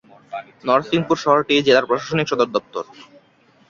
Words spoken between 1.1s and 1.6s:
শহরটি